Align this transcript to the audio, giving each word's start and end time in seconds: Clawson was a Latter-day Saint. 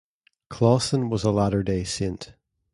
Clawson 0.49 1.11
was 1.11 1.23
a 1.23 1.29
Latter-day 1.29 1.83
Saint. 1.83 2.33